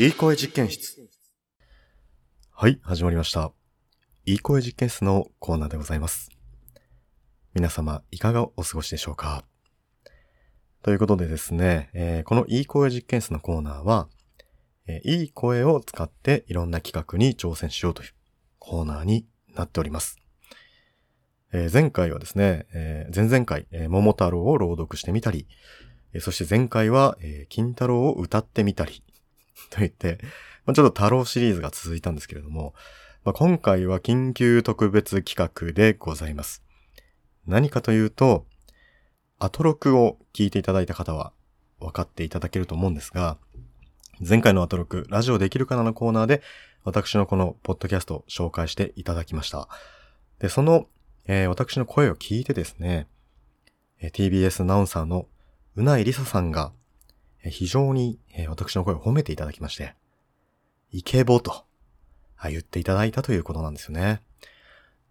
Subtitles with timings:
[0.00, 1.10] いい声実験室。
[2.52, 3.50] はい、始まりました。
[4.26, 6.30] いい声実験室のコーナーでございます。
[7.52, 9.42] 皆様、いかがお過ごしでしょうか？
[10.82, 14.08] ということでですね、えーこのいい声実験室のコーナーは、
[14.86, 18.10] えーいい声を使っていろんな企画に挑戦しようという
[18.60, 19.26] コーナーに
[19.56, 20.20] なっております。
[21.52, 25.48] えー前回はですね、え前々回、え桃太郎を朗読してみたり、
[26.12, 29.02] えそして前回は、え金太郎を歌ってみたり、
[29.70, 30.18] と言って、
[30.64, 32.74] まあ、ちょっと太郎シリーズが続いたんですけれども、
[33.24, 36.62] まあ、今回は緊急特別企画でございます。
[37.46, 38.46] 何かというと、
[39.38, 41.32] アトロクを聞いていただいた方は
[41.80, 43.38] 分かっていただけると思うんですが、
[44.20, 46.42] 前回のアトロク、ラジオできるかなのコーナーで、
[46.84, 49.68] 私のこのポッドキャストを紹介していただきました。
[50.40, 50.86] で、その、
[51.26, 53.06] えー私の声を聞いてですね、
[54.00, 55.26] TBS アナウンサーの
[55.76, 56.72] うないりささんが、
[57.44, 59.94] 非常に、私の声を褒めていただきまして、
[60.90, 61.64] イケボと、
[62.44, 64.22] 言っていただいたということなんですよね。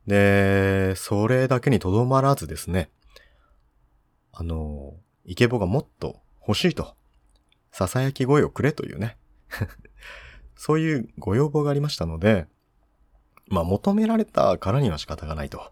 [0.06, 2.90] で、それだけにとどまらずですね、
[4.32, 4.94] あの、
[5.26, 6.96] イケボがもっと欲しいと、
[7.72, 9.18] 囁き声をくれというね、
[10.56, 12.48] そういうご要望がありましたので、
[13.48, 15.72] まあ求められたからには仕方がないと。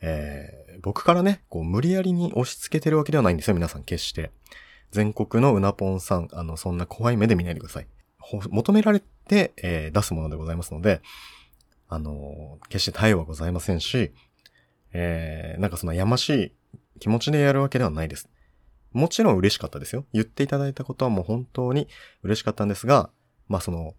[0.00, 4.30] えー僕からね、こう無理やりに押し付けてるわけではないんですよ、皆さん決して。
[4.90, 7.86] 全国のうなぽんさん、あの、そんな怖い目で見ないでください。
[8.50, 11.00] 求められて、えー出すものでございますので、
[11.88, 14.12] あの決して対応はございませんし、
[14.92, 16.52] えーなんかそのやましい
[17.00, 18.28] 気持ちでやるわけではないです。
[18.92, 20.04] もちろん嬉しかったですよ。
[20.12, 21.88] 言っていただいたことはもう本当に
[22.22, 23.10] 嬉しかったんですが、
[23.48, 23.94] まあその、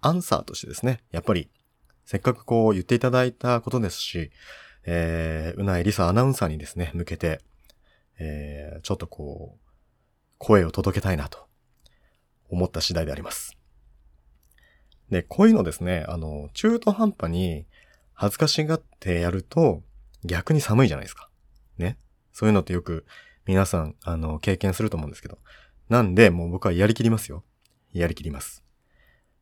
[0.00, 1.50] アンサーとしてですね、やっぱり、
[2.04, 4.30] せっかくこう言っていただいたことですし、
[4.84, 7.40] えー、うないりさアナウンサーにですね、向けて、
[8.18, 9.65] えー、ちょっとこう、
[10.38, 11.46] 声を届けたいなと
[12.48, 13.56] 思った次第であります。
[15.10, 17.66] で、こういうのですね、あの、中途半端に
[18.12, 19.82] 恥ずかしがってやると
[20.24, 21.28] 逆に寒いじゃないですか。
[21.78, 21.98] ね。
[22.32, 23.06] そういうのってよく
[23.46, 25.38] 皆さん、あの、経験すると思うんですけど。
[25.88, 27.44] なんで、もう僕はやりきりますよ。
[27.92, 28.64] やりきります。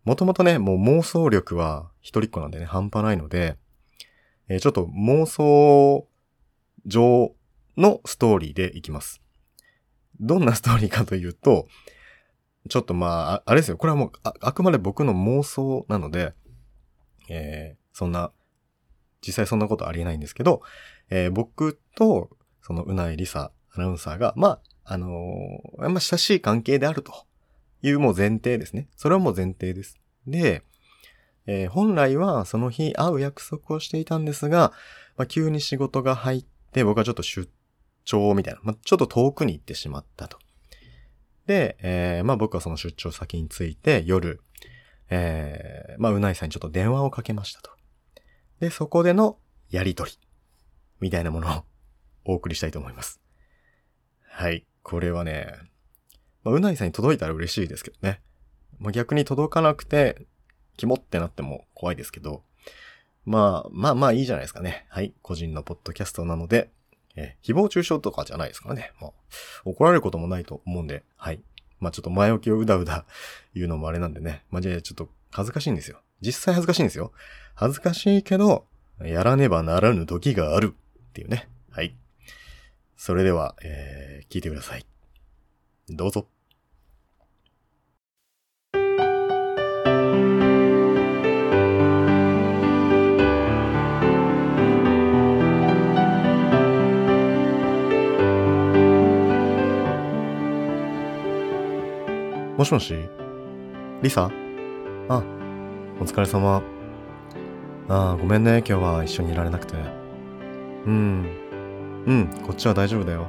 [0.04, 3.56] もともとね、もう妄想力は一人っ子なんでね、半端ないので、
[4.49, 6.06] えーちょっと妄想
[6.84, 7.34] 上
[7.78, 9.24] のストーリーでいきます。
[10.21, 11.67] どんなストーリーかというと、
[12.69, 13.77] ちょっとまあ、あれですよ。
[13.77, 16.35] これはもうあ、あくまで僕の妄想なので、
[17.29, 18.33] えーそんな、
[19.25, 20.63] 実際そんなことありえないんですけど、
[21.11, 22.31] えー僕と、
[22.61, 24.49] そのうないりさアナウンサーが、ま
[24.85, 27.13] あ、あのーまあ、親しい関係であると
[27.83, 28.89] いうもう前提ですね。
[28.97, 29.99] それはもう前提です。
[30.27, 30.63] で、
[31.47, 34.73] えー本来はその日会う約束をしていたんですが、
[35.17, 37.49] まあ、急に仕事が入って僕はちょっと出
[38.04, 40.38] 張みたいな、まあ、ちょっと遠くに行ってしまったと。
[41.47, 44.41] で、えーまあ僕はその出張先に着いて夜、
[45.10, 47.70] えーまあうないさんにちょっと電話をかけましたと。
[48.60, 49.38] で、そこでの
[49.70, 50.12] やりとり、
[51.00, 51.65] みたいなものを
[52.25, 53.20] お送りしたいと思います。
[54.22, 54.66] はい。
[54.82, 55.53] これはね、
[56.42, 58.22] まあ、うないさんに届いたら嬉しいですけどね。
[58.78, 60.26] まあ、逆に届かなくて、
[60.76, 62.44] キモってなっても怖いですけど、
[63.25, 64.86] まあ、まあまあいいじゃないですかね。
[64.88, 65.15] はい。
[65.22, 66.71] 個人のポッドキャストなので、
[67.17, 68.93] えー誹謗中傷とかじゃないですからね。
[69.01, 69.13] まあ、
[69.65, 71.41] 怒られることもないと思うんで、はい。
[71.81, 73.05] まあちょっと前置きをうだうだ
[73.55, 74.45] 言うのもあれなんでね。
[74.51, 76.01] まあじゃあちょっと恥ずかしいんですよ。
[76.21, 77.13] 実際恥ずかしいんですよ。
[77.55, 78.67] 恥ずかしいけど、
[79.01, 81.49] やらねばならぬ時があるっていうね。
[81.71, 81.97] はい。
[82.97, 84.87] それでは、えー聞いてください。
[85.89, 86.27] どうぞ。
[102.65, 102.95] もしもし？
[104.01, 104.31] リサ？
[105.11, 105.23] あ、
[106.01, 106.63] お疲れ様。
[107.91, 109.75] ああ、ごめんね、今日は一緒にいられなくて。
[110.87, 111.27] うん。
[112.07, 113.27] うん、こっちは大丈夫だよ。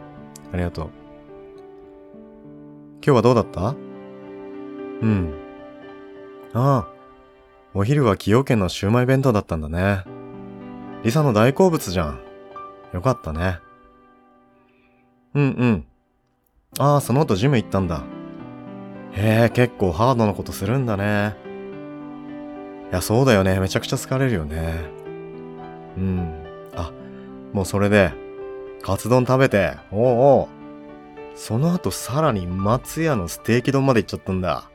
[0.53, 0.89] ありがとう。
[3.05, 3.71] 今日はどうだった？
[3.71, 5.33] うん。
[6.53, 6.87] ああ、
[7.73, 10.05] お昼は崎陽軒のシウマイ弁当だったんだね。
[11.03, 12.21] リサの大好物じゃん。
[12.93, 13.59] よかったね。
[15.33, 15.85] うんうん。
[16.79, 18.01] ああ、その後ジム行ったんだ。
[19.17, 21.35] へえ、結構ハードなことするんだね。
[22.91, 23.59] いや、そうだよね。
[23.59, 24.75] めちゃくちゃ疲れるよね。
[25.97, 26.43] うん。
[26.75, 26.91] あ、
[27.53, 28.11] もうそれで、
[28.81, 30.01] カツ丼食べて、おう
[30.41, 30.47] おう。
[31.35, 34.69] その後さらに松屋のステーキ丼まで行っちゃったんだ。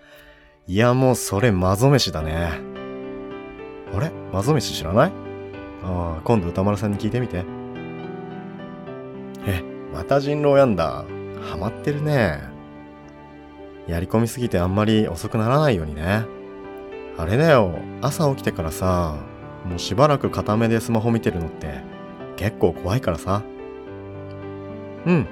[0.66, 2.50] いや、もうそれマゾ飯だね。
[3.94, 4.10] あれ？
[4.32, 5.12] マゾ飯知らない？
[5.82, 7.44] ああ、今度歌丸さんに聞いてみて。
[9.46, 11.04] え、また人狼やんだ。
[11.50, 12.40] ハマってるね。
[13.90, 16.24] やり込みすぎてあんまり遅くならないようにね。
[17.18, 19.16] あれだよ、朝起きてからさ、
[19.64, 21.80] もうしばらく片目でスマホ見てるのって
[22.36, 23.42] 結構怖いからさ。
[25.06, 25.26] うん。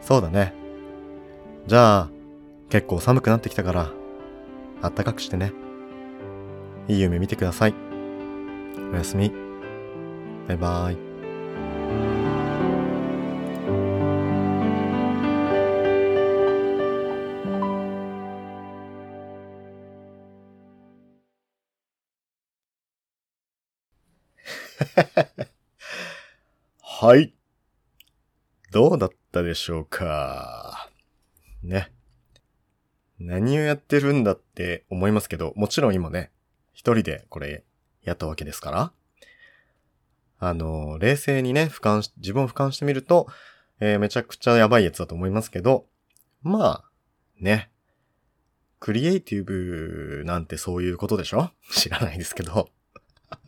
[0.00, 0.54] そうだね。
[1.66, 2.08] じゃあ、
[2.70, 3.90] 結構寒くなってきたから、
[4.82, 5.52] あったかくしてね。
[6.88, 7.74] いい夢見てください。
[8.92, 9.32] おやすみ。
[10.48, 11.09] バイバーイ。
[27.02, 27.32] はい。
[28.72, 30.90] どうだったでしょうか？
[31.62, 31.90] ね。
[33.18, 36.30] 何をやってるんだって思いますけど、もちろん今ね、
[36.74, 37.64] 一人でこれ
[38.02, 38.92] やったわけですから。
[40.40, 43.28] あの、冷静にね、俯瞰し、自分を俯瞰してみると、
[43.80, 45.86] えー、めちゃくちゃやばいやつだと思いますけど、
[46.42, 46.84] まあ、
[47.40, 47.70] ね。
[48.78, 51.50] クリエイティブなんてそういうことでしょ？
[51.72, 52.68] 知らないですけど。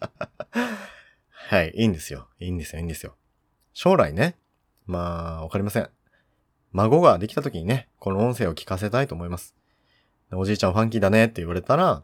[1.29, 2.31] はい、いいんですよ。
[2.39, 3.15] いいんですよ、いいんですよ。
[3.75, 4.37] 将来ね、
[4.87, 5.89] まあ、わかりません。
[6.73, 9.55] 孫ができた時にね、この音声を聞かせたいと思います。
[10.33, 12.03] おじいちゃんファンキーだねって言われたら、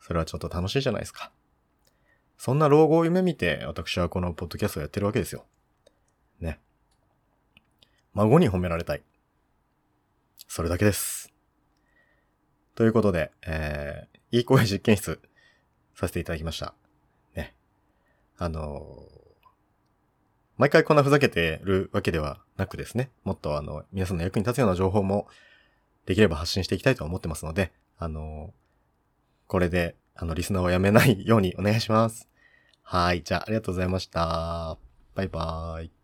[0.00, 1.32] それはちょっと楽しいじゃないですか。
[2.38, 5.44] そんな老後を夢見て、私はこのポッドキャストをやってるわけですよ。
[6.40, 6.60] ね。
[8.12, 9.02] 孫に褒められたい。
[10.46, 11.32] それだけです。
[12.74, 15.20] ということで、えー、いい声実験室
[15.94, 16.74] させていただきました。
[17.34, 17.54] ね。
[18.36, 19.23] あのー
[20.56, 25.26] 毎回こんなふざけてるわけではなくですね、もっとあの、皆さんの役に立つような情報も
[26.06, 28.52] できれば発信していきたいと思ってますので、あの、
[29.46, 32.28] これで、あの、リスナーをやめないようにお願いします。
[32.82, 33.22] はい。
[33.22, 34.78] じゃあ、ありがとうございました。
[35.14, 36.03] バイバーイ。